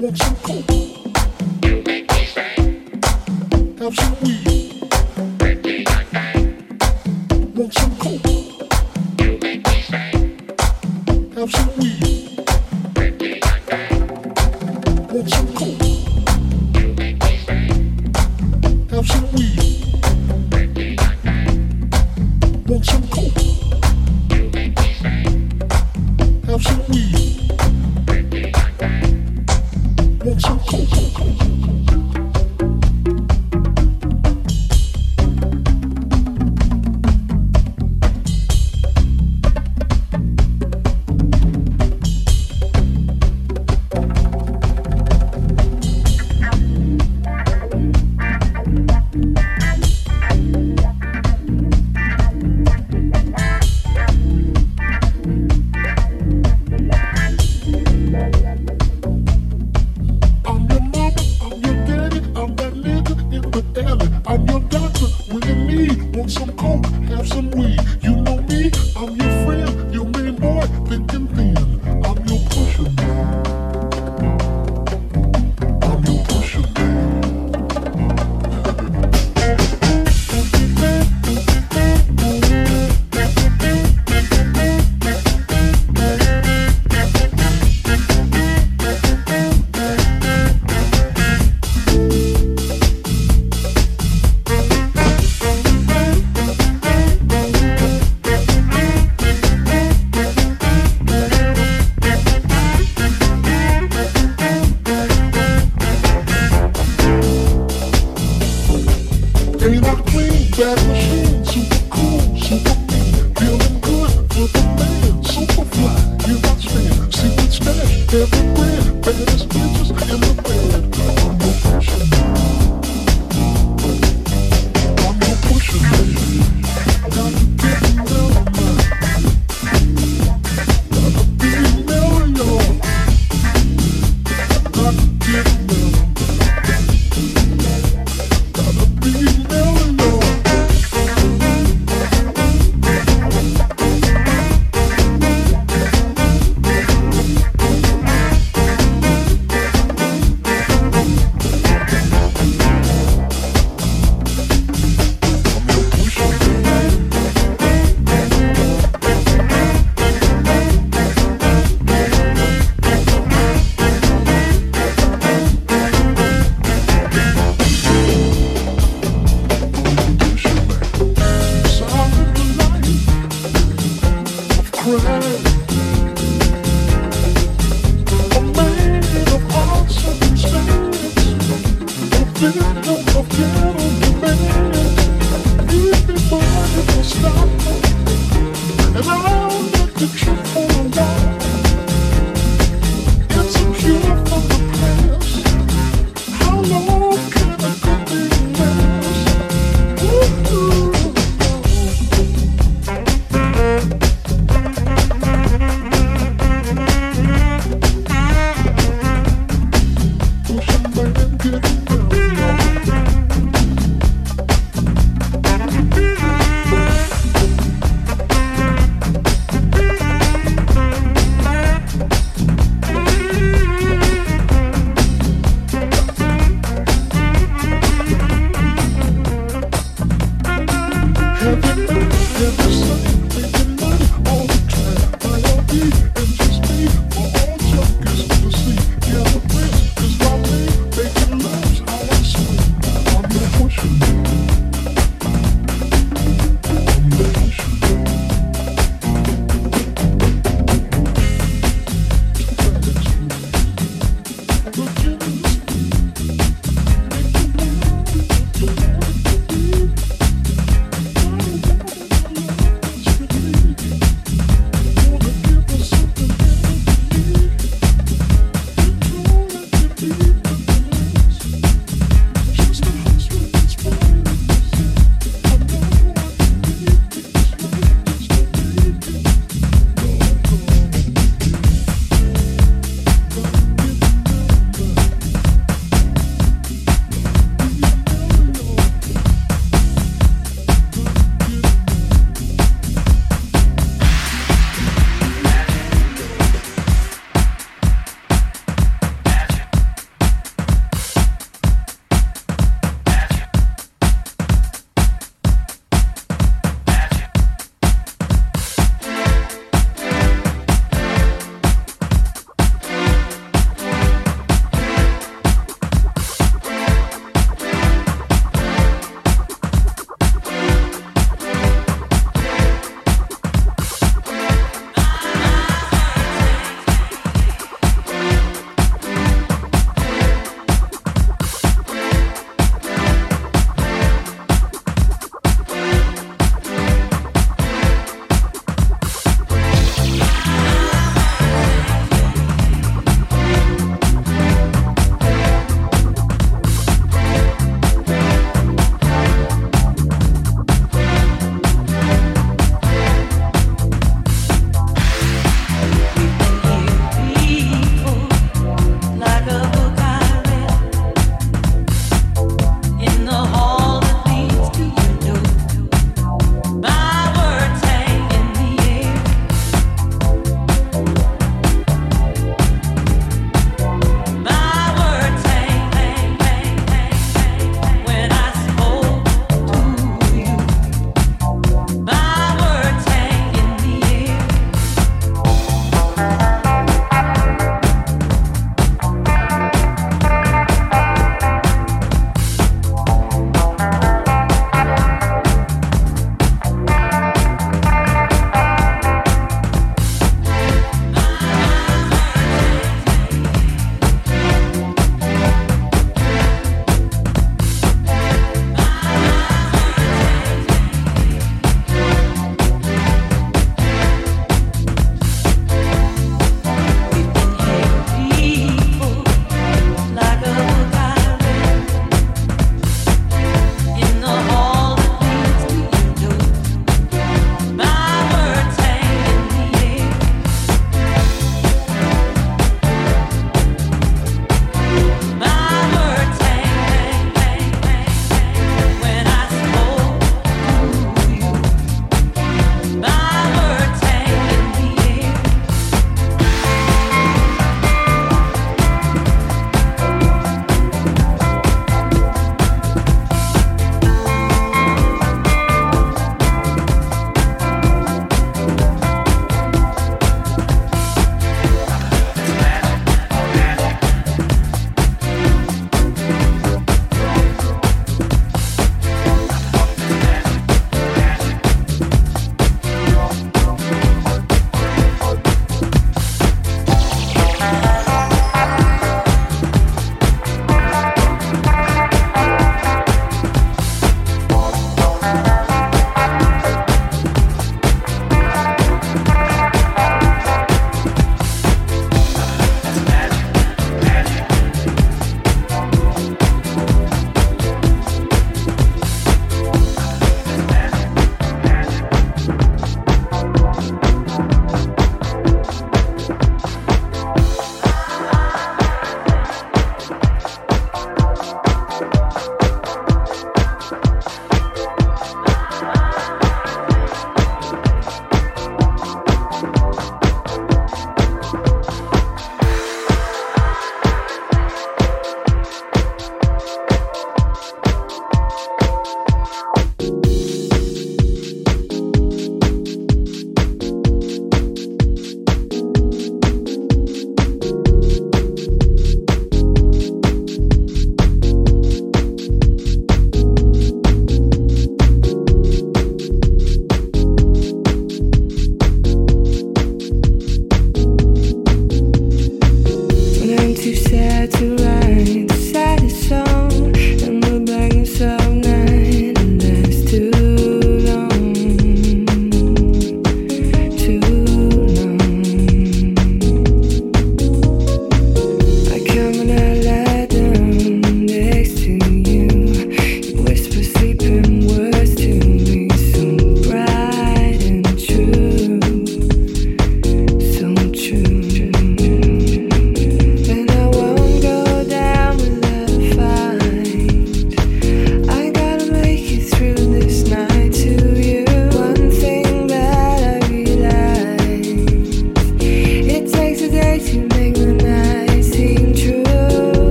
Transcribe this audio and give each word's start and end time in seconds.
want 0.00 0.18
you 0.20 0.36
coat. 0.42 0.77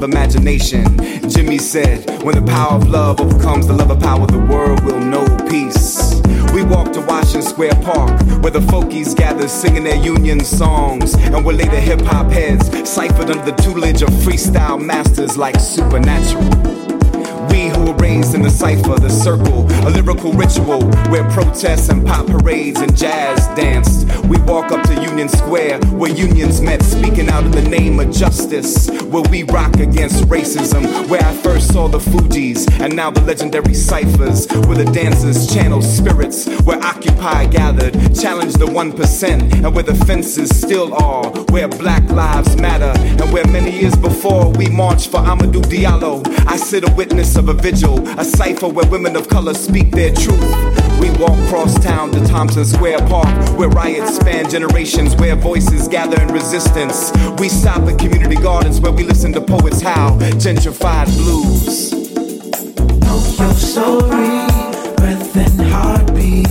Of 0.00 0.08
imagination. 0.08 0.84
Jimi 1.28 1.60
said, 1.60 2.22
when 2.22 2.34
the 2.34 2.42
power 2.42 2.76
of 2.76 2.88
love 2.88 3.20
overcomes 3.20 3.66
the 3.66 3.74
love 3.74 3.90
of 3.90 4.00
power, 4.00 4.26
the 4.26 4.38
world 4.38 4.82
will 4.82 4.98
know 4.98 5.26
peace. 5.46 6.22
We 6.54 6.62
walk 6.62 6.92
to 6.92 7.00
Washington 7.02 7.42
Square 7.42 7.74
Park, 7.82 8.18
where 8.42 8.50
the 8.50 8.60
folkies 8.60 9.14
gather 9.14 9.46
singing 9.46 9.84
their 9.84 10.02
union 10.02 10.40
songs, 10.40 11.14
and 11.14 11.44
where 11.44 11.54
later 11.54 11.78
hip 11.78 12.00
hop 12.00 12.30
heads 12.30 12.66
ciphered 12.88 13.30
under 13.30 13.44
the 13.44 13.56
tutelage 13.62 14.00
of 14.00 14.08
freestyle 14.08 14.80
masters 14.82 15.36
like 15.36 15.60
Supernatural. 15.60 16.48
We 17.50 17.68
who 17.68 17.86
were 17.86 17.96
raised 17.96 18.34
in 18.34 18.42
the 18.42 18.50
cipher, 18.50 18.98
the 18.98 19.10
circle, 19.10 19.66
a 19.86 19.90
lyrical 19.90 20.32
ritual 20.32 20.82
where 21.10 21.28
protests 21.30 21.88
and 21.88 22.06
pop 22.06 22.26
parades 22.26 22.80
and 22.80 22.96
jazz 22.96 23.46
danced. 23.56 24.06
We 24.24 24.38
walk 24.42 24.72
up 24.72 24.86
to 24.86 24.94
Union 25.02 25.28
Square 25.28 25.80
where 25.86 26.10
unions 26.10 26.60
met, 26.60 26.82
speaking 26.82 27.28
out 27.28 27.44
in 27.44 27.50
the 27.50 27.68
name 27.68 27.98
of 27.98 28.10
justice. 28.12 28.88
Where 29.10 29.24
we 29.28 29.42
rock 29.42 29.74
against 29.80 30.22
racism, 30.28 31.08
where 31.08 31.20
I 31.20 31.32
first 31.38 31.72
saw 31.72 31.88
the 31.88 31.98
Fugees 31.98 32.70
and 32.80 32.94
now 32.94 33.10
the 33.10 33.20
legendary 33.22 33.74
ciphers, 33.74 34.46
where 34.66 34.76
the 34.76 34.84
dancers 34.92 35.52
channel 35.52 35.82
spirits, 35.82 36.46
where 36.60 36.78
Occupy 36.80 37.46
gathered, 37.46 37.94
challenged 38.14 38.60
the 38.60 38.66
1%, 38.66 39.52
and 39.52 39.74
where 39.74 39.82
the 39.82 39.96
fences 40.06 40.56
still 40.56 40.94
are, 40.94 41.28
where 41.50 41.66
black 41.66 42.08
lives 42.10 42.56
matter, 42.56 42.92
and 43.20 43.32
where 43.32 43.44
many 43.48 43.80
years 43.80 43.96
before 43.96 44.48
we 44.52 44.68
marched 44.68 45.10
for 45.10 45.18
Amadou 45.18 45.62
Diallo. 45.62 46.22
I 46.46 46.56
sit 46.56 46.88
a 46.88 46.94
witness 46.94 47.34
of 47.34 47.48
a 47.48 47.54
vigil, 47.54 48.08
a 48.16 48.24
cipher 48.24 48.68
where 48.68 48.88
women 48.90 49.16
of 49.16 49.28
color 49.28 49.54
speak 49.54 49.90
their 49.90 50.14
truth. 50.14 50.79
We 51.00 51.10
walk 51.12 51.38
cross 51.48 51.74
town 51.82 52.10
to 52.12 52.20
Tompkins 52.26 52.72
Square 52.72 52.98
Park, 53.08 53.58
where 53.58 53.70
riots 53.70 54.16
span 54.16 54.50
generations, 54.50 55.16
where 55.16 55.34
voices 55.34 55.88
gather 55.88 56.20
in 56.20 56.28
resistance. 56.28 57.10
We 57.40 57.48
stop 57.48 57.88
at 57.88 57.98
community 57.98 58.36
gardens 58.36 58.80
where 58.80 58.92
we 58.92 59.04
listen 59.04 59.32
to 59.32 59.40
poets 59.40 59.80
howl, 59.80 60.18
gentrified 60.18 61.06
blues. 61.16 61.92
Know 63.00 63.18
your 63.38 63.54
story, 63.54 64.46
breath 64.96 65.36
and 65.36 65.60
heartbeat. 65.62 66.49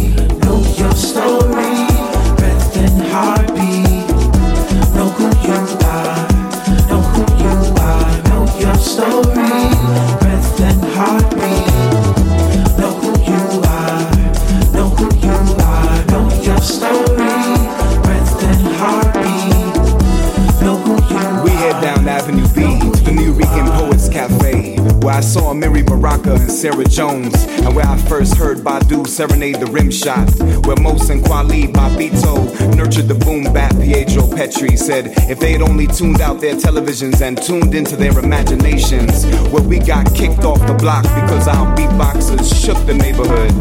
Sarah 26.49 26.85
Jones, 26.85 27.33
and 27.63 27.75
where 27.75 27.85
I 27.85 27.97
first 27.97 28.35
heard 28.35 28.57
Badu 28.57 29.05
serenade 29.07 29.59
the 29.59 29.67
rim 29.67 29.91
shot, 29.91 30.29
where 30.65 30.75
Mos 30.77 31.09
and 31.09 31.23
Kweli 31.23 31.71
Bobbito 31.71 32.75
nurtured 32.75 33.07
the 33.07 33.13
boom 33.13 33.53
bap. 33.53 33.75
Pedro 33.77 34.23
Pietri 34.23 34.77
said 34.77 35.13
if 35.29 35.39
they 35.39 35.51
had 35.51 35.61
only 35.61 35.87
tuned 35.87 36.21
out 36.21 36.41
their 36.41 36.55
televisions 36.55 37.21
and 37.21 37.41
tuned 37.41 37.75
into 37.75 37.95
their 37.95 38.17
imaginations, 38.17 39.25
where 39.51 39.63
we 39.63 39.79
got 39.79 40.13
kicked 40.15 40.43
off 40.43 40.59
the 40.65 40.73
block 40.73 41.03
because 41.03 41.47
our 41.47 41.75
beatboxers 41.75 42.49
shook 42.65 42.77
the 42.85 42.93
neighborhood. 42.93 43.53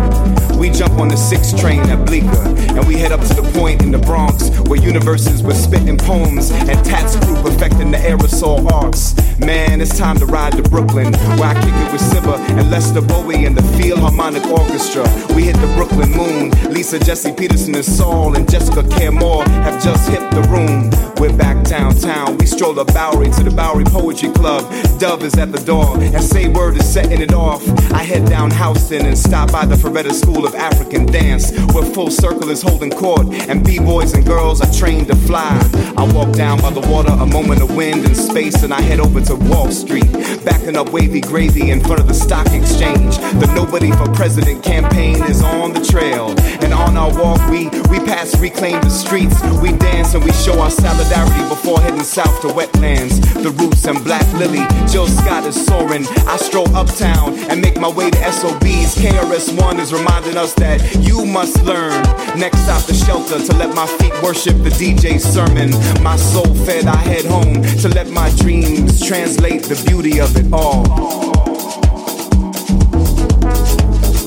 We 0.57 0.71
jump 0.71 0.95
on 0.95 1.09
the 1.09 1.17
six 1.17 1.53
train 1.53 1.81
at 1.91 2.05
Bleecker, 2.07 2.49
and 2.77 2.87
we 2.87 2.95
head 2.95 3.13
up 3.13 3.21
to 3.21 3.35
the 3.35 3.49
point 3.59 3.83
in 3.83 3.91
the 3.91 3.99
Bronx 3.99 4.51
where 4.69 4.81
universes 4.81 5.43
were 5.43 5.55
spitting 5.55 5.97
poems 5.99 6.51
and 6.51 6.85
TATS 6.85 7.17
CRU 7.17 7.47
affecting 7.47 7.91
the 7.91 7.99
aerosol 7.99 8.71
arts. 8.73 9.15
Man, 9.39 9.81
it's 9.81 9.97
time 9.97 10.19
to 10.19 10.27
ride 10.27 10.55
to 10.55 10.63
Brooklyn, 10.63 11.13
where 11.13 11.51
I 11.51 11.55
kick 11.55 11.73
it 11.73 11.93
with 11.93 12.03
Sibba 12.03 12.37
and 12.59 12.71
Lester 12.71 13.01
Bowie 13.01 13.45
and 13.45 13.57
the 13.57 13.63
Philharmonic 13.79 14.45
Orchestra. 14.47 15.05
We 15.35 15.45
hit 15.45 15.57
the 15.57 15.73
Brooklyn 15.77 16.11
Moon. 16.11 16.51
Liza, 16.73 16.99
Jessie 16.99 17.33
Peterson, 17.33 17.75
and 17.77 17.85
Saul 17.85 18.35
and 18.37 18.51
Jessica 18.51 18.83
Care 18.89 19.13
Moore 19.13 19.45
have 19.45 19.83
just 19.83 20.11
hit 20.11 20.29
the 20.33 20.43
room. 20.49 20.91
We're 21.19 21.37
back 21.37 21.65
downtown. 21.65 22.37
We 22.39 22.47
stroll 22.47 22.79
up 22.81 22.93
Bowery 22.93 23.31
to 23.31 23.45
the 23.45 23.51
Bowery 23.51 23.85
Poetry 23.85 24.31
Club. 24.31 24.63
Dove 24.99 25.23
is 25.23 25.35
at 25.35 25.53
the 25.53 25.65
door, 25.65 25.97
and 25.99 26.23
Say 26.23 26.49
Word 26.49 26.77
is 26.77 26.93
setting 26.93 27.21
it 27.21 27.33
off. 27.33 27.67
I 27.93 28.03
head 28.03 28.29
down 28.29 28.51
Houston 28.51 29.07
and 29.07 29.17
stop 29.17 29.53
by 29.53 29.67
the 29.67 29.77
Fareta 29.77 30.13
School 30.13 30.47
of 30.47 30.55
African 30.57 31.07
Dance, 31.07 31.53
where 31.73 31.85
Full 31.85 32.11
Circle 32.11 32.51
is 32.51 32.61
holding 32.61 32.91
court, 32.91 33.29
and 33.49 33.65
B-boys 33.65 34.15
and 34.15 34.27
girls 34.27 34.61
are 34.61 34.73
trained 34.73 35.09
to 35.09 35.17
fly. 35.17 35.59
I 35.97 36.05
walk 36.13 36.35
down 36.35 36.61
by 36.61 36.71
the 36.71 36.81
water, 36.89 37.13
a 37.13 37.27
moment 37.27 37.63
of 37.63 37.75
wind 37.77 38.05
and 38.05 38.17
space, 38.17 38.63
and 38.63 38.75
I 38.75 38.81
head 38.81 39.01
over 39.01 39.21
to 39.29 39.37
Wall 39.37 39.71
Street, 39.71 40.11
backing 40.43 40.75
up 40.75 40.91
wavy 40.91 41.21
gravy 41.21 41.71
in 41.71 41.81
front 41.81 42.01
of 42.01 42.09
the 42.09 42.15
stock 42.15 42.47
exchange. 42.53 43.19
The 43.41 43.53
Nobody 43.55 43.93
for 43.93 44.07
President 44.15 44.65
campaign 44.65 45.23
is 45.25 45.43
on 45.43 45.75
the 45.75 45.85
trail, 45.85 46.35
and 46.65 46.73
on 46.73 46.97
our 46.97 47.13
walk 47.13 47.41
we 47.51 47.69
we 47.91 47.99
pass 48.01 48.39
reclaim 48.41 48.81
the 48.81 48.89
streets. 48.89 49.37
We 49.61 49.73
dance 49.73 50.15
and 50.15 50.25
we 50.25 50.33
show 50.33 50.59
our 50.61 50.71
solidarity 50.71 51.47
before 51.49 51.79
heading 51.81 52.05
south 52.05 52.41
to 52.41 52.49
wetlands. 52.49 53.21
The 53.43 53.51
Roots 53.51 53.85
and 53.87 54.03
Black 54.03 54.27
Lily, 54.33 54.65
Jill 54.91 55.07
Scott 55.07 55.45
is 55.45 55.67
soaring. 55.67 56.07
I 56.27 56.37
stroll 56.39 56.69
uptown 56.75 57.35
and 57.51 57.61
make 57.61 57.79
my 57.79 57.91
way 57.91 58.11
to 58.11 58.33
SOBs. 58.33 58.97
KRS-One 58.97 59.79
is 59.79 59.93
reminding 59.93 60.39
us 60.39 60.55
that 60.55 60.81
you 61.01 61.27
must 61.27 61.63
learn. 61.65 62.03
Next 62.39 62.59
stop 62.65 62.83
the 62.87 62.95
shelter 62.95 63.39
to 63.45 63.53
let 63.57 63.75
my 63.75 63.87
feet 63.99 64.15
worship 64.23 64.57
the 64.63 64.71
DJ's 64.71 65.25
sermon. 65.25 65.71
My 66.03 66.17
soul 66.17 66.55
fed, 66.65 66.87
I 66.87 66.97
head 66.97 67.27
home 67.27 67.63
to 67.83 67.89
let 67.89 68.09
my 68.09 68.31
dreams 68.37 69.05
translate 69.19 69.65
the 69.65 69.75
beauty 69.85 70.21
of 70.21 70.37
it 70.37 70.47
all. 70.53 70.85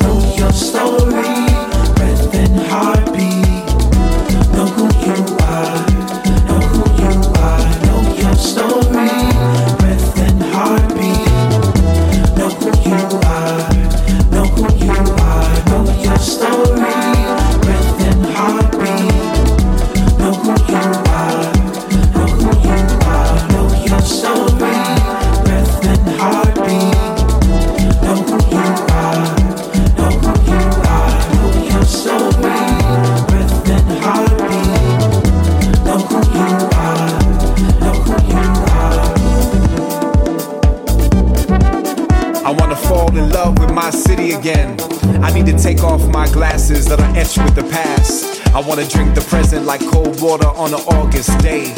Know 0.01 0.35
your 0.35 0.51
story, 0.51 1.30
I 48.61 48.63
wanna 48.67 48.87
drink 48.87 49.15
the 49.15 49.21
present 49.21 49.65
like 49.65 49.81
cold 49.87 50.21
water 50.21 50.45
on 50.45 50.71
an 50.71 50.81
August 50.81 51.35
day. 51.39 51.73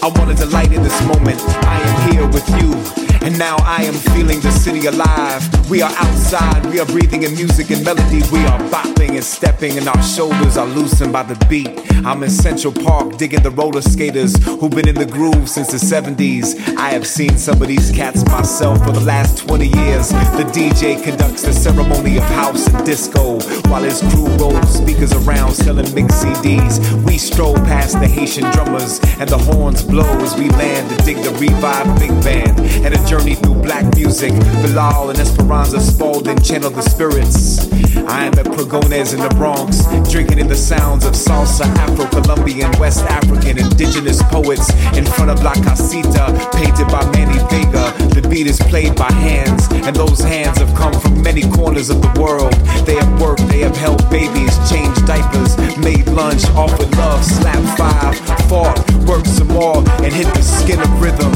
I 0.00 0.12
wanna 0.14 0.34
delight 0.34 0.70
in 0.72 0.84
this 0.84 1.04
moment. 1.04 1.40
I 1.64 1.80
am 1.80 2.12
here 2.12 2.28
with 2.28 2.48
you. 2.62 2.99
And 3.22 3.38
now 3.38 3.56
I 3.60 3.82
am 3.84 3.94
feeling 3.94 4.40
the 4.40 4.50
city 4.50 4.86
alive. 4.86 5.70
We 5.70 5.82
are 5.82 5.92
outside, 5.98 6.64
we 6.66 6.80
are 6.80 6.86
breathing 6.86 7.22
in 7.22 7.34
music 7.34 7.70
and 7.70 7.84
melody. 7.84 8.22
We 8.32 8.44
are 8.46 8.58
bopping 8.70 9.10
and 9.10 9.24
stepping, 9.24 9.76
and 9.76 9.86
our 9.88 10.02
shoulders 10.02 10.56
are 10.56 10.66
loosened 10.66 11.12
by 11.12 11.24
the 11.24 11.36
beat. 11.46 11.68
I'm 12.06 12.22
in 12.22 12.30
Central 12.30 12.72
Park 12.72 13.18
digging 13.18 13.42
the 13.42 13.50
roller 13.50 13.82
skaters 13.82 14.42
who've 14.44 14.70
been 14.70 14.88
in 14.88 14.94
the 14.94 15.04
groove 15.04 15.50
since 15.50 15.70
the 15.70 15.76
70s. 15.76 16.76
I 16.76 16.90
have 16.90 17.06
seen 17.06 17.36
some 17.36 17.60
of 17.60 17.68
these 17.68 17.90
cats 17.90 18.24
myself 18.24 18.82
for 18.84 18.92
the 18.92 19.00
last 19.00 19.46
20 19.46 19.66
years. 19.66 20.08
The 20.08 20.48
DJ 20.50 21.02
conducts 21.02 21.42
the 21.42 21.52
ceremony 21.52 22.16
of 22.16 22.24
house 22.24 22.66
and 22.68 22.86
disco 22.86 23.38
while 23.68 23.82
his 23.82 24.00
crew 24.12 24.28
rolls 24.38 24.72
speakers 24.72 25.12
around 25.12 25.52
selling 25.52 25.94
mix 25.94 26.24
CDs. 26.24 26.80
We 27.04 27.18
stroll 27.18 27.56
past 27.56 28.00
the 28.00 28.08
Haitian 28.08 28.50
drummers 28.52 28.98
and 29.18 29.28
the 29.28 29.38
horns 29.38 29.82
blow 29.82 30.10
as 30.20 30.34
we 30.36 30.48
land 30.48 30.88
to 30.90 31.04
dig 31.04 31.18
the 31.18 31.32
revive 31.32 31.98
big 31.98 32.10
band 32.24 32.58
and 32.60 32.94
journey 33.10 33.34
through 33.34 33.56
black 33.56 33.84
music. 33.96 34.30
Bilal 34.62 35.10
and 35.10 35.18
Esperanza 35.18 35.80
Spalding 35.80 36.40
channel 36.42 36.70
the 36.70 36.80
spirits. 36.80 37.58
I 38.06 38.24
am 38.26 38.38
at 38.38 38.46
Pregones 38.46 39.12
in 39.12 39.18
the 39.18 39.34
Bronx, 39.34 39.82
drinking 40.12 40.38
in 40.38 40.46
the 40.46 40.54
sounds 40.54 41.04
of 41.04 41.14
salsa, 41.14 41.66
Afro-Colombian, 41.82 42.70
West 42.78 43.04
African, 43.06 43.58
indigenous 43.58 44.22
poets 44.30 44.70
in 44.96 45.04
front 45.04 45.28
of 45.28 45.42
La 45.42 45.54
Casita, 45.54 46.30
painted 46.54 46.86
by 46.86 47.04
Manny 47.10 47.40
Vega. 47.50 47.99
The 48.10 48.26
beat 48.28 48.46
is 48.46 48.58
played 48.58 48.96
by 48.96 49.10
hands, 49.12 49.68
and 49.70 49.94
those 49.94 50.20
hands 50.20 50.58
have 50.58 50.74
come 50.74 50.92
from 50.92 51.22
many 51.22 51.42
corners 51.50 51.90
of 51.90 52.02
the 52.02 52.20
world. 52.20 52.52
They 52.84 52.96
have 52.96 53.20
worked, 53.20 53.46
they 53.48 53.60
have 53.60 53.76
helped 53.76 54.10
babies, 54.10 54.52
changed 54.68 55.06
diapers, 55.06 55.56
made 55.78 56.06
lunch, 56.08 56.44
offered 56.50 56.90
love, 56.96 57.24
slapped 57.24 57.78
five, 57.78 58.18
fought, 58.48 58.78
worked 59.06 59.28
some 59.28 59.48
more, 59.48 59.78
and 60.02 60.12
hit 60.12 60.26
the 60.34 60.42
skin 60.42 60.80
of 60.80 60.90
rhythm. 61.00 61.32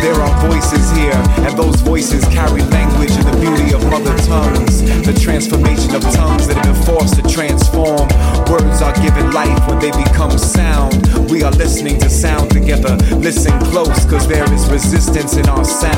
There 0.00 0.14
are 0.14 0.48
voices 0.48 0.90
here, 0.92 1.20
and 1.44 1.56
those 1.56 1.80
voices 1.80 2.24
carry 2.26 2.62
language 2.62 3.12
and 3.12 3.26
the 3.26 3.36
beauty 3.40 3.74
of 3.74 3.82
mother 3.90 4.16
tongues. 4.24 4.82
The 5.04 5.18
transformation 5.18 5.94
of 5.94 6.02
tongues 6.14 6.46
that 6.48 6.56
have 6.56 6.74
been 6.74 6.82
forced 6.84 7.16
to 7.16 7.22
transform. 7.22 8.06
Words 8.50 8.82
are 8.82 8.94
given 9.02 9.32
life 9.32 9.58
when 9.66 9.78
they 9.80 9.90
become 9.90 10.36
sound. 10.38 10.94
We 11.30 11.42
are 11.42 11.52
listening 11.52 11.98
to 12.00 12.10
sound 12.10 12.50
together. 12.50 12.96
Listen 13.16 13.58
close, 13.70 14.04
cause 14.04 14.28
there 14.28 14.46
is 14.52 14.68
resistance 14.70 15.36
in 15.36 15.48
our 15.48 15.64
sound. 15.64 15.95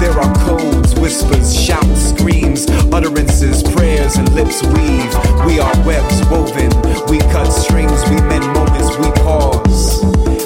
There 0.00 0.12
are 0.12 0.34
codes, 0.46 0.94
whispers, 0.98 1.54
shouts, 1.54 2.10
screams, 2.10 2.66
utterances, 2.92 3.62
prayers, 3.62 4.16
and 4.16 4.32
lips 4.34 4.62
weave. 4.62 5.12
We 5.46 5.58
are 5.60 5.74
webs 5.86 6.20
woven. 6.30 6.70
We 7.08 7.18
cut 7.32 7.50
strings, 7.50 8.02
we 8.08 8.16
mend 8.28 8.46
moments, 8.54 8.96
we 8.98 9.10
pause. 9.22 10.02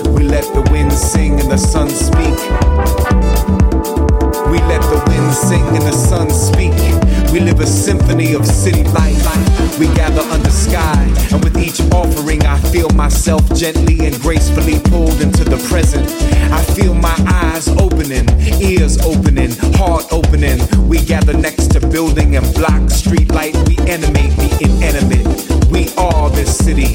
We 0.08 0.24
let 0.24 0.44
the 0.54 0.62
wind 0.70 0.92
sing 0.92 1.40
and 1.40 1.50
the 1.50 1.58
sun 1.58 1.90
speak. 1.90 2.38
We 4.50 4.58
let 4.70 4.82
the 4.82 5.02
wind 5.08 5.34
sing 5.34 5.66
and 5.76 5.82
the 5.82 5.92
sun 5.92 6.30
speak. 6.30 6.53
We 7.34 7.40
live 7.40 7.58
a 7.58 7.66
symphony 7.66 8.32
of 8.34 8.46
city 8.46 8.84
life. 8.84 9.76
We 9.76 9.88
gather 9.96 10.20
under 10.20 10.50
sky, 10.50 11.02
and 11.32 11.42
with 11.42 11.58
each 11.58 11.80
offering, 11.92 12.46
I 12.46 12.60
feel 12.70 12.88
myself 12.90 13.42
gently 13.56 14.06
and 14.06 14.14
gracefully 14.20 14.78
pulled 14.78 15.20
into 15.20 15.42
the 15.42 15.56
present. 15.68 16.08
I 16.52 16.62
feel 16.62 16.94
my 16.94 17.16
eyes 17.26 17.66
opening, 17.66 18.28
ears 18.62 19.00
opening, 19.00 19.50
heart 19.74 20.04
opening. 20.12 20.60
We 20.86 20.98
gather 20.98 21.36
next 21.36 21.72
to 21.72 21.80
building 21.80 22.36
and 22.36 22.54
block, 22.54 22.88
street 22.88 23.32
light. 23.32 23.56
We 23.66 23.78
animate 23.78 24.30
the 24.36 24.56
inanimate. 24.62 25.53
We 25.70 25.92
are 25.96 26.30
this 26.30 26.56
city. 26.56 26.94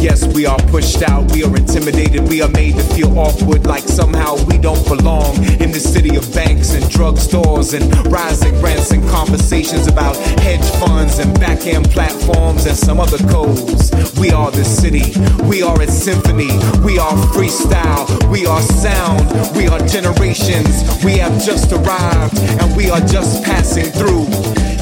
Yes, 0.00 0.26
we 0.34 0.46
are 0.46 0.58
pushed 0.70 1.02
out, 1.02 1.32
we 1.32 1.42
are 1.42 1.56
intimidated, 1.56 2.28
we 2.28 2.42
are 2.42 2.50
made 2.50 2.74
to 2.76 2.82
feel 2.94 3.18
awkward 3.18 3.66
like 3.66 3.82
somehow 3.82 4.36
we 4.46 4.58
don't 4.58 4.86
belong 4.86 5.36
in 5.60 5.72
the 5.72 5.80
city 5.80 6.16
of 6.16 6.32
banks 6.34 6.74
and 6.74 6.84
drugstores 6.84 7.74
and 7.74 7.84
rising 8.12 8.60
rents 8.60 8.90
and 8.90 9.02
conversations 9.08 9.86
about 9.86 10.16
hedge 10.40 10.64
funds 10.78 11.18
and 11.18 11.32
backhand 11.40 11.90
platforms 11.90 12.66
and 12.66 12.76
some 12.76 13.00
other 13.00 13.18
codes. 13.28 13.90
We 14.18 14.30
are 14.30 14.50
the 14.50 14.64
city, 14.64 15.18
we 15.44 15.62
are 15.62 15.80
its 15.82 15.94
symphony, 15.94 16.52
we 16.84 16.98
are 16.98 17.16
freestyle, 17.32 18.06
we 18.30 18.46
are 18.46 18.62
sound, 18.62 19.56
we 19.56 19.66
are 19.66 19.80
generations, 19.86 21.04
we 21.04 21.18
have 21.18 21.42
just 21.42 21.72
arrived 21.72 22.38
and 22.38 22.76
we 22.76 22.90
are 22.90 23.00
just 23.00 23.42
passing 23.44 23.86
through. 23.86 24.26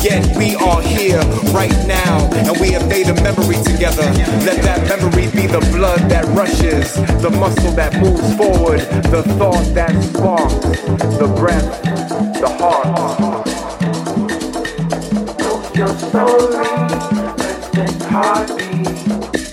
Yet 0.05 0.37
we 0.37 0.55
are 0.57 0.83
here 0.83 1.19
right 1.55 1.73
now, 1.87 2.29
and 2.35 2.61
we 2.61 2.73
have 2.73 2.87
made 2.91 3.09
a 3.09 3.15
memory 3.23 3.57
together. 3.65 4.03
Let 4.45 4.61
that 4.61 4.87
memory 4.87 5.31
be 5.31 5.47
the 5.47 5.61
blood 5.73 6.11
that 6.11 6.27
rushes, 6.37 6.93
the 7.23 7.31
muscle 7.31 7.73
that 7.73 7.99
moves 7.99 8.37
forward, 8.37 8.81
the 9.11 9.23
thought 9.39 9.65
that 9.73 9.93
sparks, 10.03 10.55
the 11.17 11.35
breath, 11.39 11.83
the 12.39 12.49
heart. 12.61 13.47
Your 15.75 15.89
resting 16.51 18.01
heartbeat. 18.01 19.44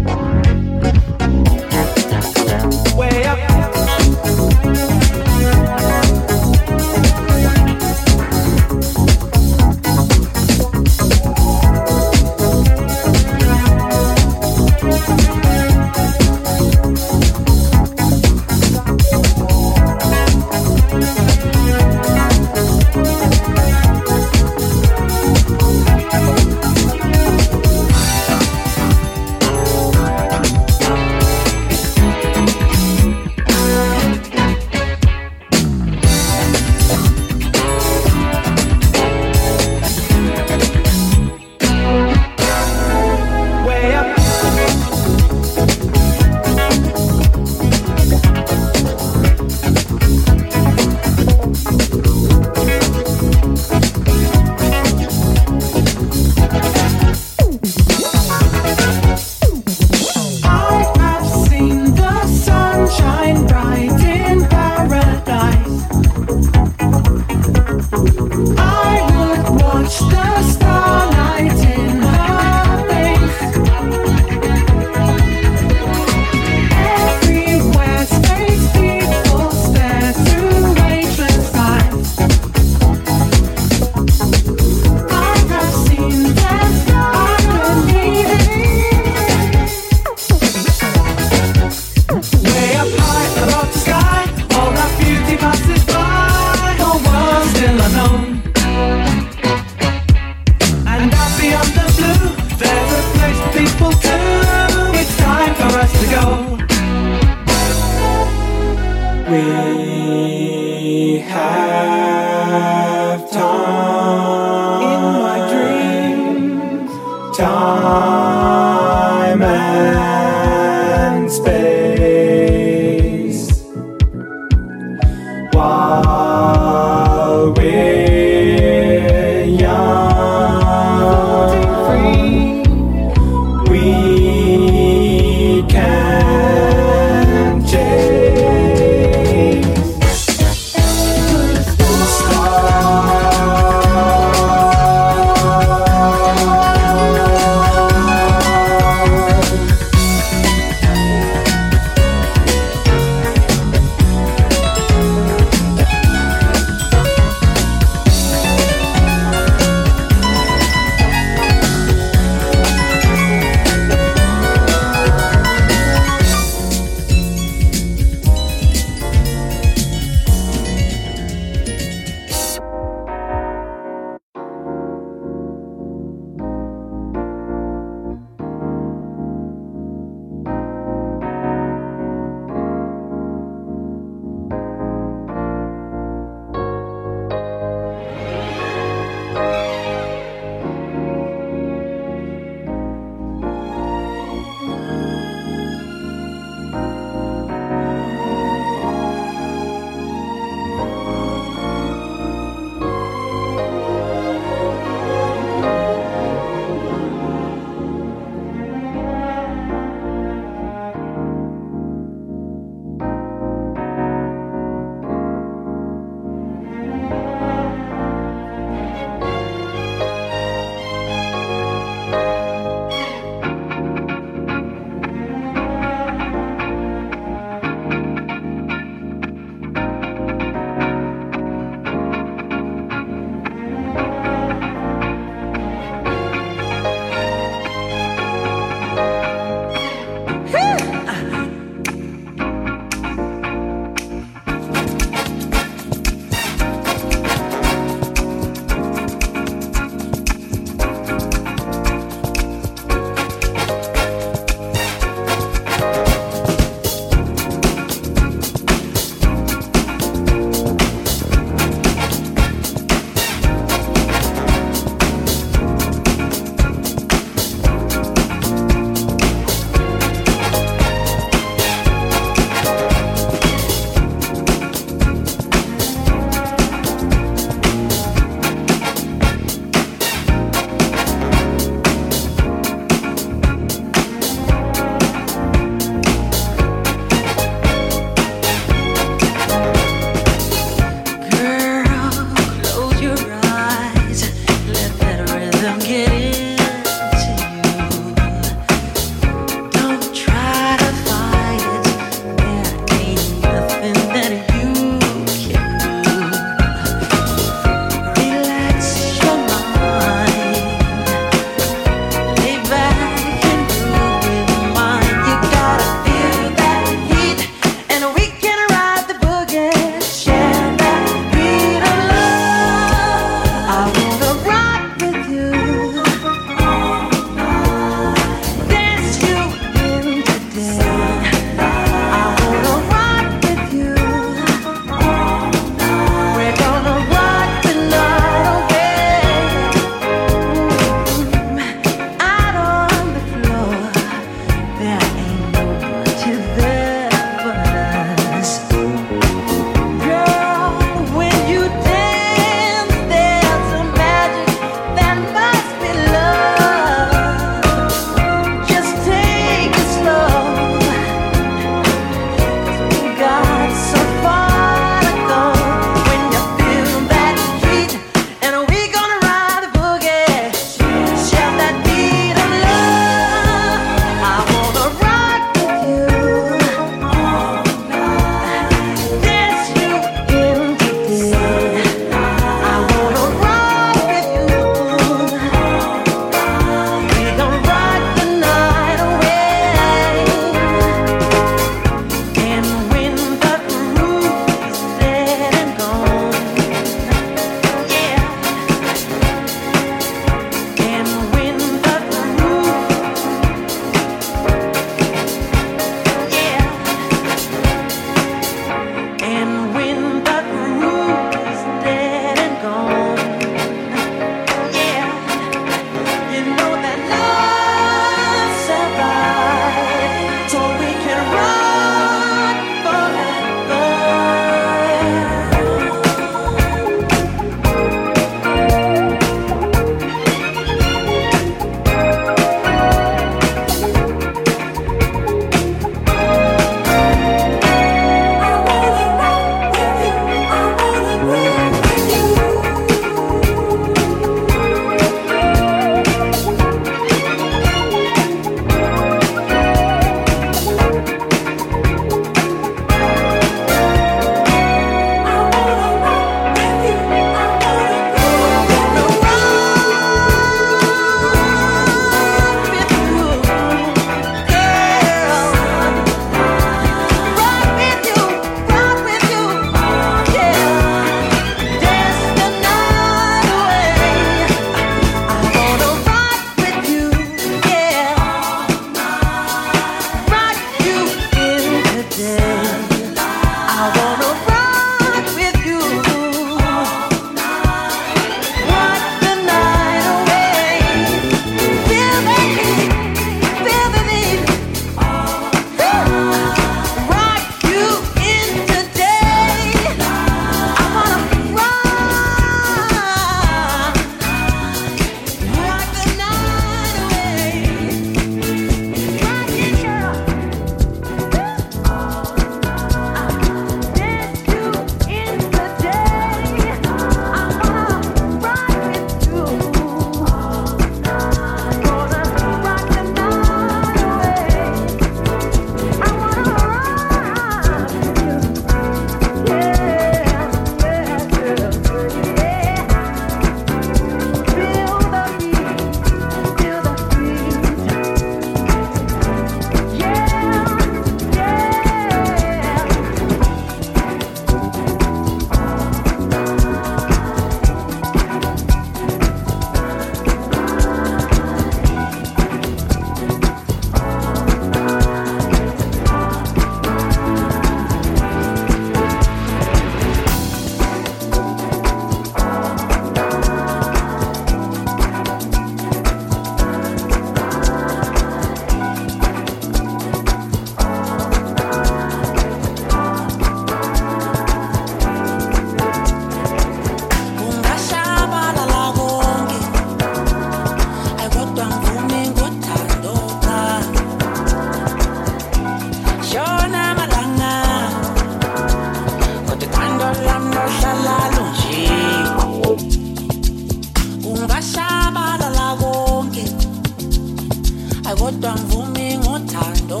kodwa 598.18 598.52
mvumi 598.56 599.18
ngothando 599.18 600.00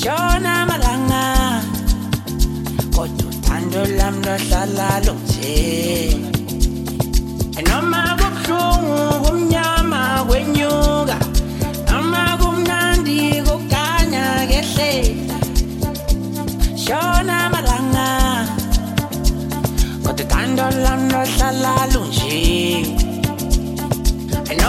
shona 0.00 0.66
malanga 0.68 1.24
kodwa 2.94 3.26
uthando 3.30 3.82
lam 3.98 4.16
lohlala 4.26 4.88
lunje 5.06 5.56
noma 7.68 8.02
kubuhlungu 8.20 8.98
kumnyama 9.24 10.02
kwenyuka 10.28 11.18
noma 11.88 12.22
kumnandi 12.40 13.20
kuganya 13.46 14.26
kehle 14.50 14.92
shona 16.84 17.38
malanga 17.52 18.08
kodwa 20.04 20.24
uthando 20.26 20.66
lam 20.84 21.00
lohlala 21.12 21.74
lunje 21.92 22.99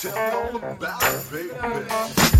Tell 0.00 0.14
me 0.14 0.20
all 0.32 0.56
about 0.56 1.02
it, 1.02 1.30
baby. 1.30 2.39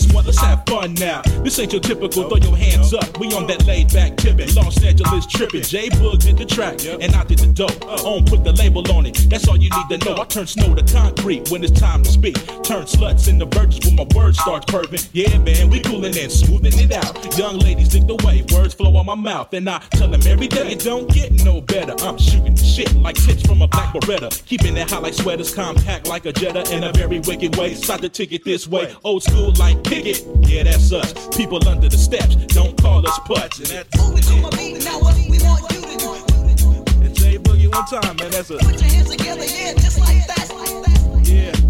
This 0.00 0.14
one, 0.14 0.24
let's 0.24 0.38
have 0.38 0.64
fun 0.66 0.94
now. 0.94 1.20
This 1.42 1.58
ain't 1.58 1.72
your 1.72 1.80
typical 1.82 2.28
throw 2.28 2.38
your 2.38 2.56
hands 2.56 2.94
up. 2.94 3.18
We 3.18 3.26
on 3.34 3.46
that 3.48 3.66
laid 3.66 3.92
back 3.92 4.16
tipping. 4.16 4.54
Los 4.54 4.82
Angeles 4.82 5.26
tripping. 5.26 5.62
J 5.62 5.90
Boog 5.90 6.20
did 6.20 6.38
the 6.38 6.46
track 6.46 6.84
and 6.86 7.14
I 7.14 7.24
did 7.24 7.40
the 7.40 7.48
dope. 7.48 7.84
On 8.04 8.24
put 8.24 8.44
the 8.44 8.52
label 8.52 8.90
on 8.92 9.04
it. 9.04 9.16
That's 9.28 9.46
all 9.46 9.56
you 9.56 9.68
need 9.68 9.98
to 9.98 10.06
know. 10.06 10.16
I 10.16 10.24
turn 10.24 10.46
snow 10.46 10.74
to 10.74 10.82
concrete 10.82 11.50
when 11.50 11.62
it's 11.62 11.78
time 11.78 12.02
to 12.02 12.10
speak. 12.10 12.36
Turn 12.70 12.84
sluts 12.84 13.26
into 13.26 13.46
virgins 13.46 13.84
when 13.84 13.96
my 13.96 14.06
words 14.14 14.38
start 14.38 14.64
perving. 14.68 15.08
Yeah, 15.12 15.36
man, 15.38 15.70
we 15.70 15.80
coolin' 15.80 16.16
and 16.16 16.30
smoothing 16.30 16.78
it 16.78 16.92
out. 16.92 17.36
Young 17.36 17.58
ladies 17.58 17.88
dig 17.88 18.06
the 18.06 18.14
way 18.24 18.44
words 18.52 18.74
flow 18.74 18.96
on 18.96 19.06
my 19.06 19.16
mouth. 19.16 19.52
And 19.54 19.68
I 19.68 19.80
tell 19.90 20.06
them 20.06 20.20
every 20.24 20.46
day 20.46 20.70
it 20.70 20.78
don't 20.78 21.12
get 21.12 21.32
no 21.44 21.60
better. 21.62 21.96
I'm 22.06 22.16
shooting 22.16 22.54
the 22.54 22.62
shit 22.62 22.94
like 22.94 23.16
tips 23.16 23.42
from 23.42 23.60
a 23.62 23.66
black 23.66 23.92
beretta. 23.92 24.30
Keeping 24.46 24.76
it 24.76 24.88
high 24.88 25.00
like 25.00 25.14
sweaters, 25.14 25.52
compact 25.52 26.06
like 26.06 26.26
a 26.26 26.32
Jetta 26.32 26.72
in 26.72 26.84
a 26.84 26.92
very 26.92 27.18
wicked 27.18 27.56
way. 27.56 27.74
side 27.74 28.02
the 28.02 28.08
ticket 28.08 28.44
this 28.44 28.68
way. 28.68 28.94
Old 29.02 29.24
school 29.24 29.52
like 29.58 29.82
kick 29.82 30.06
it. 30.06 30.24
Yeah, 30.48 30.62
that's 30.62 30.92
us. 30.92 31.12
People 31.36 31.68
under 31.68 31.88
the 31.88 31.98
steps 31.98 32.36
don't 32.54 32.80
call 32.80 33.04
us 33.04 33.18
putts. 33.24 33.58
And 33.58 33.66
that's 33.66 33.96
Moving 33.98 34.22
to 34.22 34.36
my 34.42 34.50
beat, 34.50 34.84
now 34.84 35.00
what 35.00 35.16
we 35.16 35.40
want 35.42 35.62
you 35.72 35.80
to 35.82 35.96
do. 35.98 37.38
Boogie 37.40 37.74
one 37.74 37.86
time, 37.86 38.14
man. 38.14 38.30
That's 38.30 38.50
a 38.50 38.58
Put 38.58 38.80
your 38.80 38.90
hands 38.92 39.10
together, 39.10 39.44
yeah, 39.44 39.72
just 39.74 39.98
like 39.98 40.24
that. 40.28 40.46
yeah, 40.48 40.54
like 40.54 40.84
that. 40.84 41.02
Moving 41.02 41.69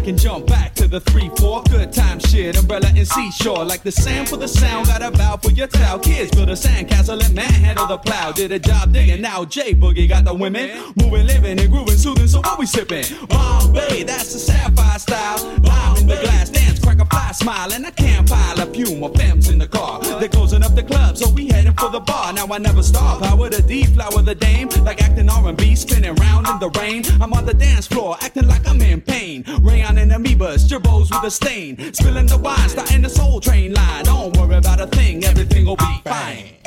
clack 0.00 0.08
and 0.08 0.18
jump 0.18 0.46
back 0.46 0.74
to 0.74 0.88
the 0.88 1.00
3 1.00 1.30
4. 1.38 1.62
Good 1.64 1.92
time 1.92 2.18
shit, 2.20 2.56
umbrella 2.58 2.88
and 2.96 3.06
seashore. 3.06 3.64
Like 3.64 3.82
the 3.82 3.92
sand 3.92 4.28
for 4.28 4.36
the 4.36 4.48
sound, 4.48 4.86
got 4.86 5.02
a 5.02 5.10
vow 5.10 5.36
for 5.36 5.50
your 5.50 5.66
towel. 5.66 5.98
Kids 5.98 6.30
build 6.30 6.48
a 6.48 6.52
sandcastle 6.52 7.24
and 7.24 7.34
manhandle 7.34 7.86
the 7.86 7.98
plow. 7.98 8.32
Did 8.32 8.52
a 8.52 8.58
job 8.58 8.92
digging, 8.92 9.22
now 9.22 9.44
J 9.44 9.74
Boogie 9.74 10.08
got 10.08 10.24
the 10.24 10.34
women. 10.34 10.70
Moving, 10.96 11.26
living, 11.26 11.58
and 11.58 11.70
grooving, 11.70 11.96
soothing, 11.96 12.28
so 12.28 12.40
what 12.40 12.58
we 12.58 12.66
sipping? 12.66 13.04
Bombay, 13.28 14.04
that's 14.04 14.32
the 14.32 14.38
sapphire 14.38 14.98
style. 14.98 15.38
Lime 15.62 15.96
in 15.98 16.06
the 16.06 16.16
glass, 16.22 16.50
dance, 16.50 16.80
crack 16.80 17.00
a 17.00 17.04
fly 17.06 17.32
smile, 17.32 17.72
and 17.72 17.86
I 17.86 17.90
can't 17.90 18.28
pile 18.28 18.60
a 18.60 18.66
fume 18.66 19.02
of 19.04 19.14
femmes 19.14 19.48
in 19.48 19.58
the 19.58 19.68
car. 19.68 20.00
They're 20.00 20.28
closing 20.28 20.62
up 20.62 20.74
the 20.74 20.82
club, 20.82 21.16
so 21.16 21.30
we 21.30 21.48
heading 21.48 21.74
for 21.74 21.90
the 21.90 22.00
bar. 22.00 22.32
Now 22.32 22.46
I 22.46 22.58
never 22.58 22.82
stop. 22.82 23.22
Power 23.22 23.48
the 23.48 23.62
D, 23.62 23.84
flower 23.84 24.22
the 24.22 24.34
dame, 24.34 24.68
like 24.84 25.02
acting 25.02 25.28
R&B, 25.28 25.74
spinning 25.74 26.14
round 26.14 26.46
in 26.48 26.58
the 26.58 26.70
rain. 26.80 27.02
I'm 27.20 27.32
on 27.32 27.44
the 27.46 27.54
dance 27.54 27.86
floor, 27.86 28.16
acting 28.20 28.48
like 28.48 28.66
I'm 28.66 28.80
in 28.80 29.00
pain. 29.00 29.29
Rayon 29.60 29.98
and 29.98 30.10
amoebas, 30.10 30.68
gerbos 30.68 31.10
with 31.10 31.24
a 31.24 31.30
stain. 31.30 31.92
Spilling 31.92 32.26
the 32.26 32.38
wine, 32.38 32.68
starting 32.68 33.02
the 33.02 33.08
soul 33.08 33.40
train 33.40 33.74
line. 33.74 34.04
Don't 34.04 34.36
worry 34.36 34.56
about 34.56 34.80
a 34.80 34.86
thing, 34.86 35.24
everything 35.24 35.66
will 35.66 35.76
be 35.76 36.00
fine. 36.04 36.59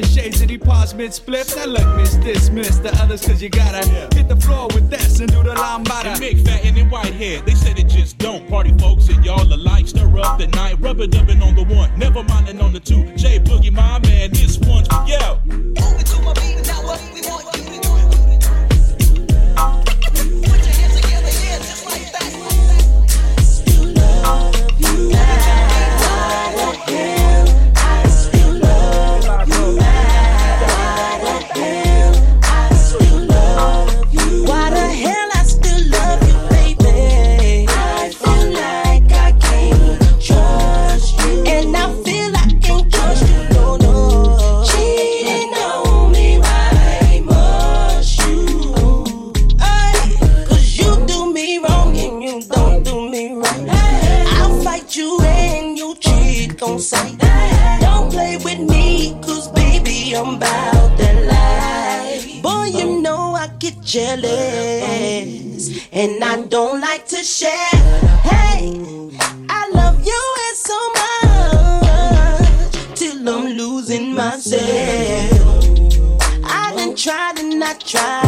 The 0.00 0.06
shades 0.06 0.40
and 0.42 0.50
he 0.50 0.58
paused 0.58 0.96
mid 0.96 1.12
split. 1.12 1.52
Now 1.56 1.64
look, 1.64 1.96
miss, 1.96 2.16
dismiss 2.16 2.78
the 2.78 2.94
others 3.00 3.26
cause 3.26 3.42
you 3.42 3.48
gotta 3.48 3.86
hit 4.14 4.28
the 4.28 4.36
floor 4.36 4.68
with 4.74 4.90
this 4.90 5.20
and 5.20 5.30
do 5.30 5.42
the 5.42 5.54
lambada. 5.54 6.12
And 6.12 6.20
Mick 6.20 6.44
Fattin 6.44 6.76
and 6.76 7.14
hair. 7.14 7.40
they 7.42 7.54
said 7.54 7.78
it 7.78 7.88
just 7.88 8.18
don't. 8.18 8.46
Party 8.48 8.76
folks 8.78 9.08
and 9.08 9.24
y'all 9.24 9.42
alike, 9.52 9.88
stir 9.88 10.18
up 10.18 10.38
the 10.38 10.48
night. 10.48 10.78
Rubber 10.80 11.06
dubbing 11.06 11.42
on 11.42 11.54
the 11.54 11.64
one, 11.64 11.98
never 11.98 12.22
minding 12.22 12.60
on 12.60 12.72
the 12.72 12.80
two. 12.80 13.04
J 13.16 13.38
Boogie, 13.38 13.72
my 13.72 13.98
man, 14.00 14.30
this 14.32 14.58
one's 14.58 14.86
for 14.88 15.04
you. 15.06 15.26
Moving 15.46 16.04
to 16.04 16.22
my 16.22 16.34
beat, 16.34 16.66
now 16.66 16.84
what 16.84 17.00
we 17.14 17.22
want 17.22 17.55
jealous, 63.96 65.70
and 65.90 66.22
I 66.22 66.42
don't 66.50 66.82
like 66.82 67.06
to 67.06 67.16
share. 67.16 67.76
Hey, 68.28 68.68
I 69.48 69.70
love 69.72 70.04
you 70.04 70.22
and 70.46 70.56
so 70.68 70.78
much 70.98 72.72
till 72.94 73.26
I'm 73.26 73.46
losing 73.56 74.12
myself. 74.12 74.60
I 76.44 76.74
done 76.76 76.94
tried 76.94 77.38
and 77.38 77.64
I 77.64 77.72
tried, 77.72 78.25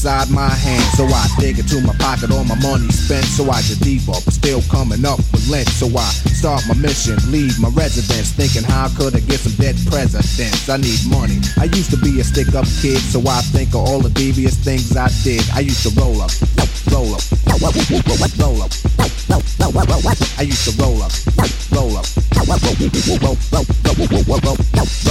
inside 0.00 0.30
my 0.30 0.48
hand. 0.48 0.82
So 0.96 1.04
I 1.04 1.28
dig 1.38 1.58
into 1.58 1.78
my 1.84 1.92
pocket, 2.00 2.32
all 2.32 2.44
my 2.44 2.56
money 2.64 2.88
spent. 2.88 3.26
So 3.26 3.44
I 3.50 3.60
get 3.68 3.80
deeper, 3.80 4.16
but 4.24 4.32
still 4.32 4.62
coming 4.72 5.04
up 5.04 5.18
with 5.28 5.46
lint. 5.52 5.68
So 5.68 5.92
I 5.92 6.08
start 6.32 6.64
my 6.66 6.74
mission, 6.74 7.20
leave 7.28 7.60
my 7.60 7.68
residence. 7.76 8.32
Thinking 8.32 8.64
how 8.64 8.88
could 8.96 9.14
I 9.14 9.20
get 9.20 9.40
some 9.44 9.52
dead 9.60 9.76
presidents? 9.92 10.70
I 10.70 10.78
need 10.80 11.04
money. 11.04 11.36
I 11.60 11.64
used 11.76 11.90
to 11.92 11.98
be 12.00 12.18
a 12.18 12.24
stick 12.24 12.48
up 12.56 12.64
kid, 12.80 12.96
so 12.96 13.20
I 13.28 13.44
think 13.52 13.76
of 13.76 13.84
all 13.84 14.00
the 14.00 14.08
devious 14.08 14.56
things 14.56 14.96
I 14.96 15.12
did. 15.20 15.44
I 15.52 15.60
used 15.60 15.84
to 15.84 15.92
roll 16.00 16.24
up, 16.24 16.32
roll 16.88 17.12
up, 17.12 17.20
roll 17.60 17.68
up. 17.68 18.72
I 20.40 20.48
used 20.48 20.64
to 20.64 20.72
roll 20.80 21.04
up, 21.04 21.12
roll 21.76 21.96
up. 22.00 22.06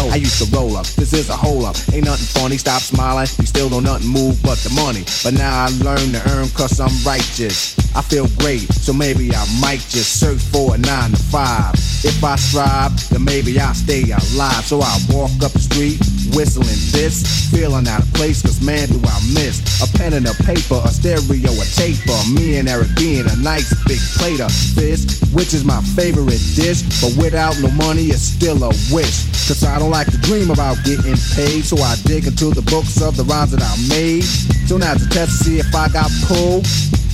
I 0.09 0.17
used 0.17 0.41
to 0.41 0.45
roll 0.49 0.75
up. 0.75 0.85
This 1.19 1.27
is 1.27 1.35
a 1.35 1.37
hole 1.37 1.65
up. 1.65 1.75
Ain't 1.91 2.05
nothing 2.05 2.31
funny. 2.31 2.55
Stop 2.55 2.81
smiling. 2.81 3.27
You 3.39 3.45
still 3.45 3.67
don't 3.67 3.83
nothing 3.83 4.07
move 4.07 4.41
but 4.41 4.57
the 4.59 4.71
money. 4.71 5.03
But 5.21 5.33
now 5.33 5.65
I 5.65 5.67
learn 5.83 6.13
to 6.15 6.21
earn 6.31 6.47
cause 6.55 6.79
I'm 6.79 6.95
righteous. 7.03 7.75
I 7.93 8.01
feel 8.01 8.27
great, 8.39 8.71
so 8.71 8.93
maybe 8.93 9.35
I 9.35 9.43
might 9.59 9.83
just 9.91 10.17
search 10.21 10.39
for 10.39 10.75
a 10.75 10.77
nine 10.77 11.11
to 11.11 11.17
five. 11.17 11.73
If 12.07 12.23
I 12.23 12.37
strive, 12.37 12.95
then 13.09 13.25
maybe 13.25 13.59
I'll 13.59 13.73
stay 13.73 14.03
alive. 14.03 14.63
So 14.63 14.79
I 14.79 14.95
walk 15.11 15.35
up 15.43 15.51
the 15.51 15.59
street, 15.59 15.99
whistling 16.35 16.79
this, 16.91 17.49
feeling 17.49 17.87
out 17.87 18.01
of 18.01 18.13
place, 18.13 18.41
cause 18.41 18.61
man 18.61 18.87
do 18.87 18.99
I 19.05 19.17
miss 19.33 19.61
a 19.81 19.87
pen 19.97 20.13
and 20.13 20.27
a 20.27 20.33
paper, 20.43 20.79
a 20.83 20.89
stereo, 20.89 21.51
a 21.51 21.65
taper. 21.75 22.19
Me 22.33 22.57
and 22.57 22.67
Eric 22.67 22.89
being 22.95 23.25
a 23.29 23.35
nice 23.37 23.71
big 23.85 23.99
plate 24.17 24.41
of 24.41 24.51
fish, 24.51 25.21
which 25.33 25.53
is 25.53 25.63
my 25.63 25.81
favorite 25.95 26.41
dish. 26.55 26.83
But 27.01 27.15
without 27.17 27.55
no 27.61 27.71
money, 27.71 28.11
it's 28.11 28.21
still 28.21 28.63
a 28.63 28.69
wish. 28.91 29.29
Cause 29.47 29.63
I 29.63 29.79
don't 29.79 29.91
like 29.91 30.11
to 30.11 30.17
dream 30.19 30.51
about 30.51 30.77
getting 30.83 31.17
paid, 31.35 31.63
so 31.65 31.77
I 31.77 31.95
dig 32.05 32.27
into 32.27 32.51
the 32.51 32.63
books 32.69 33.01
of 33.01 33.17
the 33.17 33.23
rhymes 33.23 33.51
that 33.51 33.63
I 33.63 33.75
made. 33.89 34.23
So 34.67 34.77
now 34.77 34.93
to 34.93 35.09
test 35.09 35.39
to 35.39 35.43
see 35.43 35.59
if 35.59 35.73
I 35.73 35.89
got 35.89 36.11
pulled, 36.27 36.67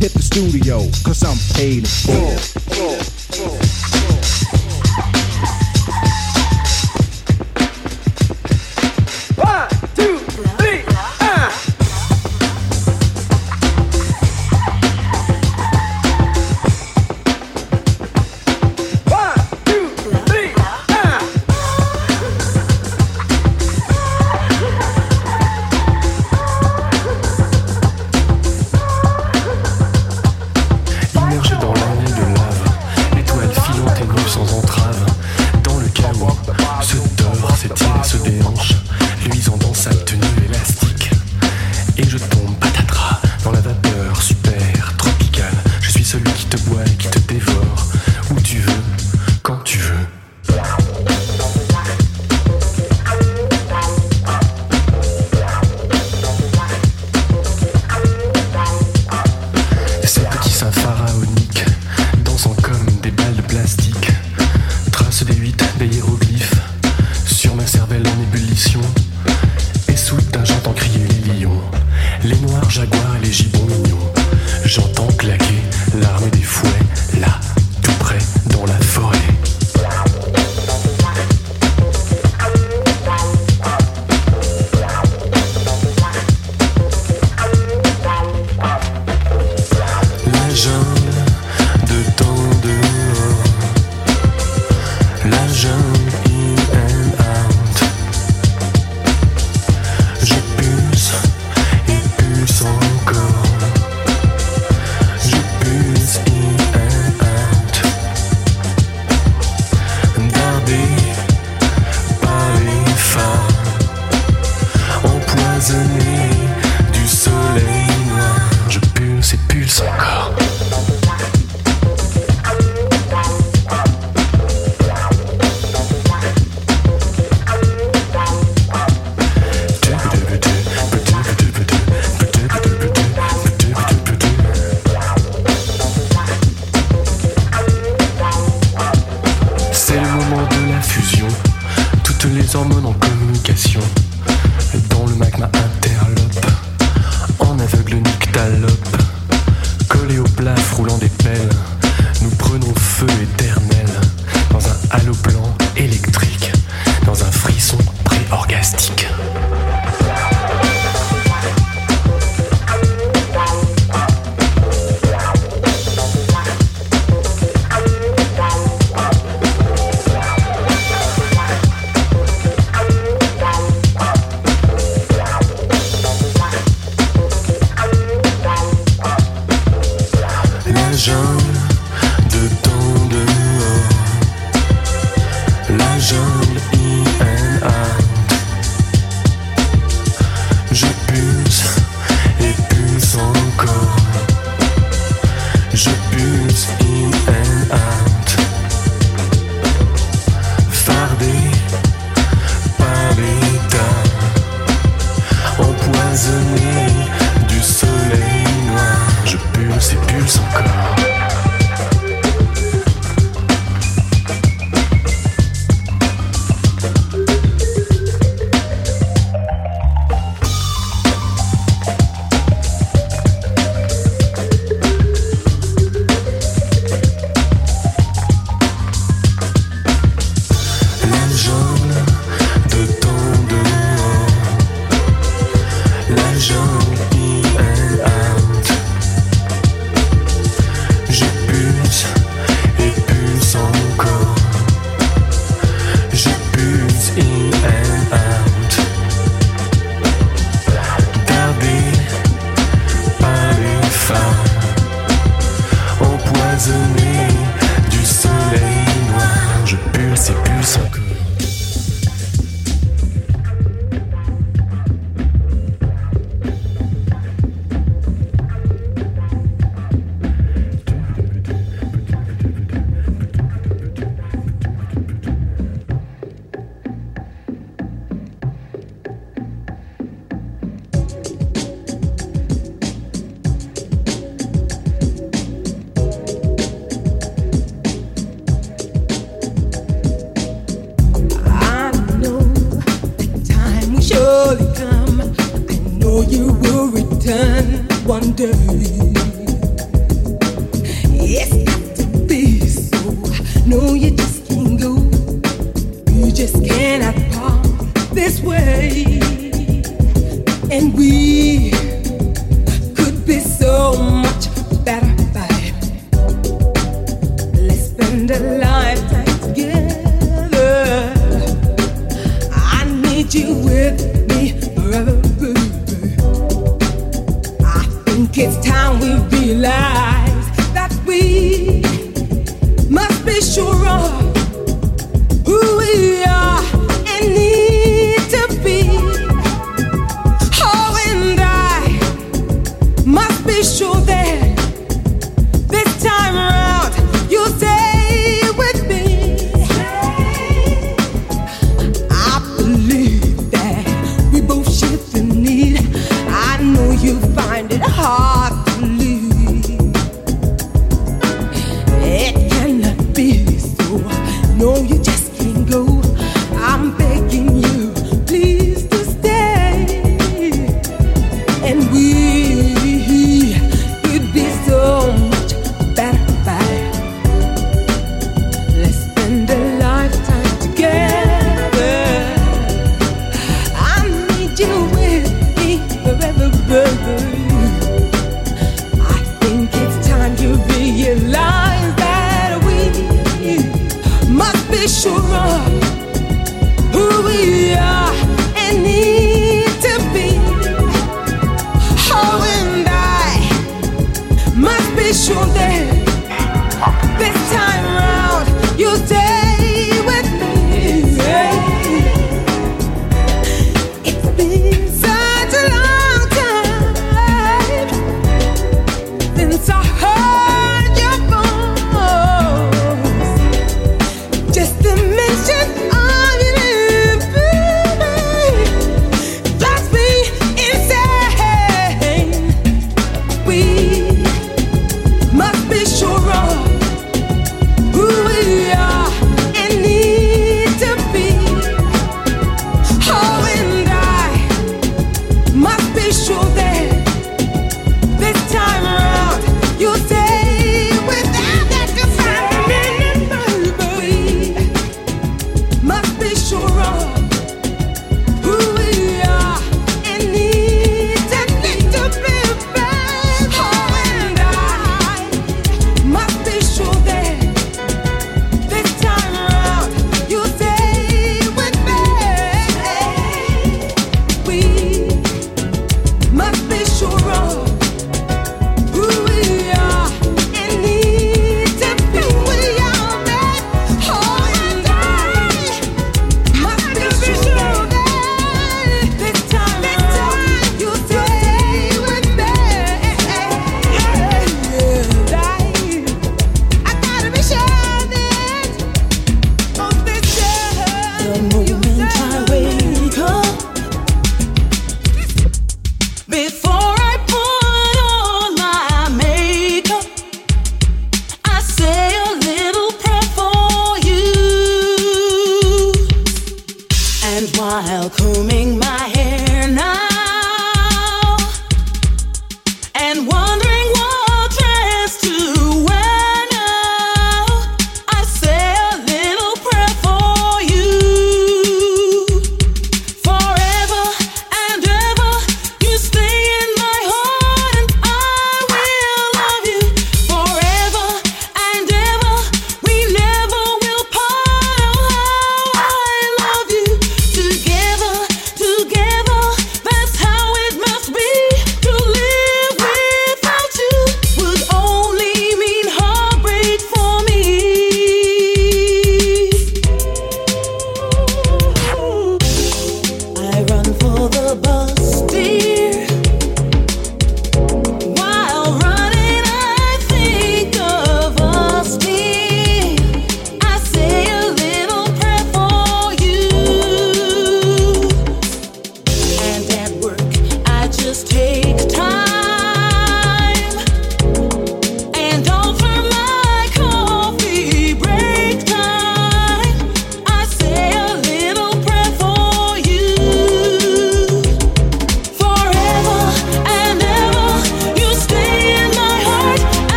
hit 0.00 0.12
the 0.12 0.22
studio, 0.22 0.80
cause 1.04 1.22
I'm 1.22 1.38
paid 1.54 1.84
in 1.84 2.36
full. 2.66 3.15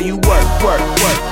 you 0.00 0.16
work, 0.16 0.62
work, 0.62 0.80
work. 0.80 1.29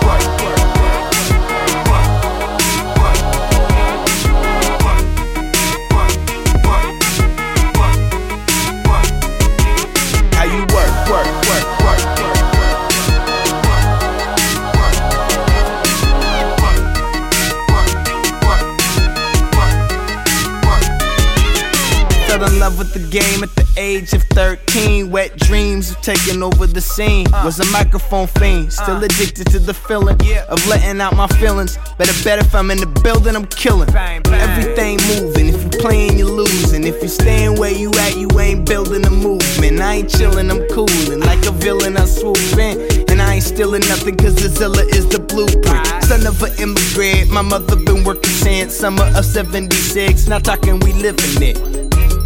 scene. 26.98 27.26
Uh. 27.32 27.42
Was 27.44 27.60
a 27.60 27.66
microphone 27.66 28.26
fiend, 28.26 28.66
uh. 28.66 28.70
still 28.70 29.02
addicted 29.04 29.46
to 29.52 29.58
the 29.58 29.74
feeling 29.74 30.18
of 30.48 30.58
letting 30.66 31.00
out 31.00 31.14
my 31.14 31.28
feelings. 31.40 31.78
Better 31.96 32.16
bet 32.24 32.38
if 32.40 32.54
I'm 32.54 32.70
in 32.70 32.78
the 32.78 32.90
building, 33.04 33.36
I'm 33.36 33.46
killing. 33.46 33.88
Everything 33.94 34.98
moving, 35.12 35.46
if 35.54 35.62
you 35.62 35.70
playing, 35.84 36.18
you're 36.18 36.36
losing. 36.42 36.84
If 36.84 37.00
you 37.02 37.08
staying 37.08 37.58
where 37.60 37.72
you 37.72 37.90
at, 38.04 38.16
you 38.16 38.28
ain't 38.40 38.66
building 38.66 39.04
a 39.06 39.10
movement. 39.10 39.80
I 39.80 39.94
ain't 39.98 40.10
chilling, 40.10 40.50
I'm 40.50 40.66
cooling. 40.74 41.20
Like 41.20 41.44
a 41.46 41.52
villain, 41.52 41.96
I 41.96 42.04
swoop 42.04 42.38
in. 42.58 42.74
And 43.10 43.22
I 43.22 43.34
ain't 43.34 43.44
stealing 43.44 43.84
nothing, 43.92 44.16
cause 44.16 44.34
the 44.34 44.48
Zilla 44.48 44.82
is 44.98 45.06
the 45.08 45.20
blueprint. 45.20 45.86
Son 46.04 46.26
of 46.26 46.42
an 46.42 46.52
immigrant, 46.58 47.30
my 47.30 47.42
mother 47.42 47.76
been 47.76 48.02
working 48.02 48.36
since 48.44 48.74
summer 48.74 49.08
of 49.14 49.24
76. 49.24 50.26
Not 50.26 50.42
talking, 50.42 50.80
we 50.80 50.92
living 50.94 51.42
it. 51.42 51.78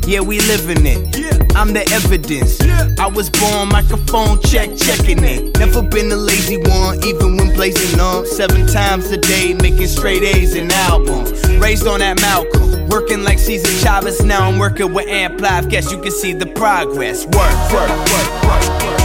Yeah, 0.07 0.21
we 0.21 0.41
living 0.41 0.85
it. 0.87 1.22
I'm 1.55 1.73
the 1.73 1.85
evidence. 1.93 2.61
I 2.99 3.07
was 3.07 3.31
born 3.31 3.69
microphone 3.69 4.41
check, 4.43 4.71
checking 4.77 5.23
it. 5.23 5.59
Never 5.59 5.83
been 5.83 6.09
the 6.09 6.17
lazy 6.17 6.57
one, 6.57 7.03
even 7.05 7.37
when 7.37 7.55
blazing 7.55 8.01
on. 8.01 8.27
Seven 8.27 8.67
times 8.67 9.11
a 9.11 9.19
day, 9.19 9.55
making 9.55 9.87
straight 9.89 10.23
A's 10.23 10.55
and 10.55 10.73
albums. 10.73 11.33
Raised 11.59 11.87
on 11.87 12.01
that 12.01 12.21
Malcolm, 12.21 12.89
working 12.89 13.23
like 13.23 13.39
Cesar 13.39 13.73
Chavez. 13.85 14.23
Now 14.23 14.49
I'm 14.49 14.59
working 14.59 14.93
with 14.95 15.09
Amp 15.09 15.41
Live. 15.41 15.69
Guess 15.69 15.93
you 15.93 16.01
can 16.01 16.13
see 16.13 16.33
the 16.33 16.47
progress. 16.47 17.25
Work, 17.27 17.73
work, 17.73 17.91
work, 17.91 18.45
work, 18.45 18.83
work. 18.85 19.02